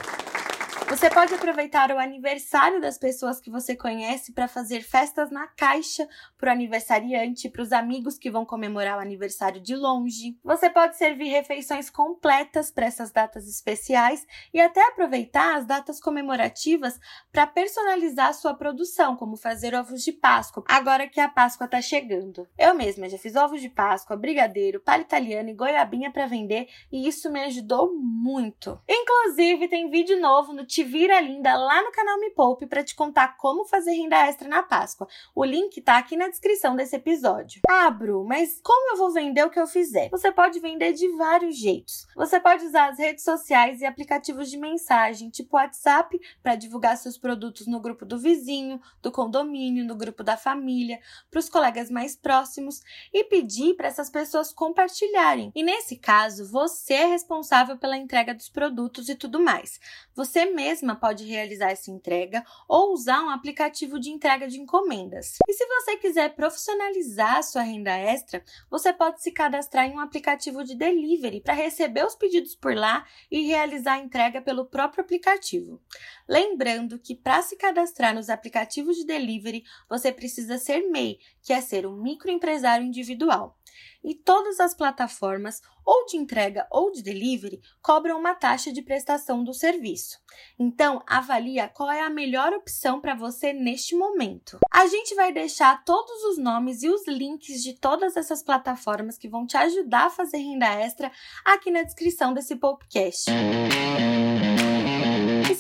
Você 0.92 1.10
pode 1.10 1.34
aproveitar 1.34 1.90
o 1.90 1.98
aniversário 1.98 2.82
das 2.82 2.98
pessoas 2.98 3.40
que 3.40 3.50
você 3.50 3.78
conhece 3.78 4.34
para 4.34 4.46
fazer 4.46 4.82
festas 4.82 5.32
na 5.32 5.48
caixa 5.48 6.06
para 6.38 6.50
o 6.50 6.52
aniversariante, 6.52 7.48
para 7.48 7.62
os 7.62 7.72
amigos 7.72 8.18
que 8.18 8.30
vão 8.30 8.46
comemorar 8.46 8.98
o 8.98 9.02
aniversário 9.02 9.62
de 9.62 9.74
longe. 9.74 10.38
Você 10.44 10.70
pode 10.70 10.98
servir 10.98 11.30
refeições 11.30 11.90
completas 11.90 12.70
para 12.70 12.88
essas 12.88 13.10
datas 13.10 13.48
especiais 13.48 14.28
e 14.54 14.60
até 14.60 14.86
aproveitar 14.86 15.56
as 15.56 15.66
datas 15.66 15.98
comemorativas 15.98 17.00
para 17.32 17.48
personalizar 17.48 18.28
a 18.28 18.34
sua 18.34 18.54
produção, 18.54 19.16
como 19.16 19.38
fazer 19.38 19.74
ovos 19.74 20.04
de 20.04 20.12
Páscoa, 20.12 20.66
agora 20.68 21.08
que 21.08 21.22
a 21.22 21.30
Páscoa 21.30 21.66
está 21.66 21.82
chegando. 21.82 22.46
Eu 22.60 22.74
mesma 22.74 23.08
já 23.08 23.18
fiz 23.18 23.38
ovos 23.38 23.62
de 23.62 23.70
Páscoa, 23.70 24.18
brigadeiro, 24.18 24.82
palha 24.82 25.04
italiana 25.04 25.52
e 25.52 25.56
goiabinha 25.56 26.12
para 26.12 26.28
vender 26.28 26.68
e 26.92 27.08
isso 27.08 27.32
me 27.32 27.40
ajudou 27.46 27.96
muito. 27.96 28.78
Inclusive, 28.90 29.70
tem 29.70 29.90
vídeo 29.90 30.20
novo 30.20 30.52
no 30.52 30.66
Te 30.82 30.86
Vira 30.86 31.22
Linda 31.22 31.56
lá 31.56 31.84
no 31.84 31.92
canal 31.92 32.20
Me 32.20 32.32
Poupe 32.32 32.66
para 32.66 32.84
te 32.84 32.96
contar 32.96 33.38
como 33.38 33.66
fazer 33.66 33.92
renda 33.92 34.16
extra 34.26 34.50
na 34.50 34.64
Páscoa. 34.64 35.08
O 35.36 35.46
link 35.46 35.80
tá 35.80 35.96
aqui 35.96 36.18
na 36.18 36.28
descrição 36.28 36.76
desse 36.76 36.96
episódio. 36.96 37.62
Ah, 37.70 37.92
Bru, 37.92 38.26
mas 38.26 38.60
como 38.64 38.92
eu 38.92 38.98
vou 38.98 39.12
vender 39.12 39.46
o 39.46 39.52
que 39.52 39.60
eu 39.60 39.68
fizer? 39.68 40.10
Você 40.10 40.32
pode 40.32 40.60
vender 40.60 40.94
de 40.94 41.08
vários 41.10 41.56
jeitos. 41.56 42.08
Você 42.16 42.40
pode 42.40 42.66
usar 42.66 42.90
as 42.90 42.98
redes 42.98 43.24
sociais 43.24 43.80
e 43.80 43.86
aplicativos 43.86 44.50
de 44.50 44.58
mensagem, 44.58 45.30
tipo 45.30 45.56
WhatsApp, 45.56 46.20
para 46.42 46.56
divulgar 46.56 46.98
seus 46.98 47.16
produtos 47.16 47.68
no 47.68 47.80
grupo 47.80 48.04
do 48.04 48.18
vizinho, 48.18 48.82
do 49.04 49.12
condomínio, 49.12 49.86
no 49.86 49.96
grupo 49.96 50.24
da 50.24 50.36
família, 50.36 51.00
para 51.30 51.40
os 51.40 51.48
colegas 51.48 51.92
mais 51.92 52.16
próximos 52.16 52.82
e 53.14 53.24
pedir 53.26 53.76
para 53.76 53.88
essas 53.88 54.10
pessoas 54.10 54.52
compartilharem. 54.52 55.52
E 55.54 55.62
nesse 55.62 55.96
caso, 55.96 56.50
você 56.50 56.96
é 56.96 57.06
responsável 57.06 57.78
pela 57.78 57.98
entrega 57.98 58.34
dos 58.34 58.50
produtos 58.50 59.10
e 59.10 59.16
tudo 59.16 59.40
mais. 59.40 59.80
Você 60.16 60.48
mesma 60.72 60.96
pode 60.96 61.26
realizar 61.26 61.70
essa 61.70 61.92
entrega 61.92 62.46
ou 62.68 62.94
usar 62.94 63.22
um 63.22 63.30
aplicativo 63.30 64.00
de 64.00 64.10
entrega 64.10 64.48
de 64.48 64.58
encomendas. 64.58 65.38
E 65.48 65.54
se 65.54 65.66
você 65.66 65.98
quiser 65.98 66.34
profissionalizar 66.34 67.44
sua 67.44 67.62
renda 67.62 67.92
extra, 67.92 68.42
você 68.70 68.94
pode 68.94 69.22
se 69.22 69.32
cadastrar 69.32 69.86
em 69.86 69.96
um 69.96 70.00
aplicativo 70.00 70.64
de 70.64 70.76
delivery 70.76 71.42
para 71.42 71.54
receber 71.54 72.06
os 72.06 72.16
pedidos 72.16 72.56
por 72.56 72.74
lá 72.74 73.06
e 73.30 73.46
realizar 73.46 73.94
a 73.94 74.00
entrega 74.00 74.42
pelo 74.42 74.66
próprio 74.66 75.04
aplicativo. 75.04 75.82
Lembrando 76.28 76.98
que 76.98 77.16
para 77.16 77.42
se 77.42 77.58
cadastrar 77.58 78.16
nos 78.16 78.30
aplicativos 78.30 78.96
de 78.96 79.06
delivery, 79.06 79.64
você 79.90 80.12
precisa 80.12 80.58
ser 80.58 80.90
MEI, 80.90 81.20
que 81.42 81.52
é 81.52 81.60
ser 81.60 81.86
um 81.86 82.02
microempresário 82.02 82.86
individual. 82.86 83.58
E 84.04 84.16
todas 84.16 84.60
as 84.60 84.74
plataformas, 84.74 85.62
ou 85.86 86.06
de 86.06 86.18
entrega 86.18 86.68
ou 86.72 86.92
de 86.92 87.04
delivery, 87.04 87.62
cobram 87.82 88.20
uma 88.20 88.36
taxa 88.36 88.72
de 88.72 88.82
prestação 88.82 89.44
do 89.44 89.54
serviço. 89.54 90.20
Então, 90.60 91.04
avalia 91.08 91.68
qual 91.68 91.92
é 91.92 92.02
a 92.02 92.10
melhor 92.10 92.54
opção 92.54 93.00
para 93.00 93.16
você 93.16 93.54
neste 93.54 93.96
momento. 93.96 94.60
A 94.72 94.86
gente 94.88 95.14
vai 95.16 95.32
deixar 95.32 95.84
todos 95.84 96.24
os 96.26 96.38
nomes 96.38 96.84
e 96.84 96.90
os 96.90 97.08
links 97.08 97.62
de 97.62 97.74
todas 97.74 98.16
essas 98.18 98.44
plataformas 98.44 99.18
que 99.18 99.30
vão 99.30 99.46
te 99.46 99.58
ajudar 99.58 100.08
a 100.08 100.10
fazer 100.10 100.38
renda 100.38 100.68
extra 100.68 101.12
aqui 101.46 101.70
na 101.70 101.84
descrição 101.84 102.34
desse 102.34 102.56
podcast. 102.56 103.30
E 103.30 104.11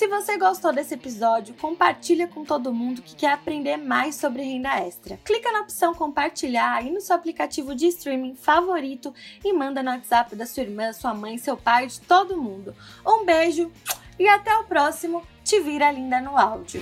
se 0.01 0.07
você 0.07 0.35
gostou 0.35 0.73
desse 0.73 0.95
episódio, 0.95 1.53
compartilha 1.61 2.27
com 2.27 2.43
todo 2.43 2.73
mundo 2.73 3.03
que 3.03 3.15
quer 3.15 3.33
aprender 3.33 3.77
mais 3.77 4.15
sobre 4.15 4.41
renda 4.41 4.79
extra. 4.79 5.19
Clica 5.23 5.51
na 5.51 5.59
opção 5.59 5.93
compartilhar 5.93 6.73
aí 6.73 6.89
no 6.89 6.99
seu 6.99 7.15
aplicativo 7.15 7.75
de 7.75 7.85
streaming 7.85 8.33
favorito 8.33 9.13
e 9.45 9.53
manda 9.53 9.83
no 9.83 9.91
WhatsApp 9.91 10.35
da 10.35 10.47
sua 10.47 10.63
irmã, 10.63 10.91
sua 10.91 11.13
mãe, 11.13 11.37
seu 11.37 11.55
pai, 11.55 11.85
de 11.85 12.01
todo 12.01 12.35
mundo. 12.35 12.75
Um 13.05 13.23
beijo 13.25 13.71
e 14.17 14.27
até 14.27 14.57
o 14.57 14.63
próximo 14.63 15.21
Te 15.43 15.59
Vira 15.59 15.91
Linda 15.91 16.19
no 16.19 16.35
Áudio. 16.35 16.81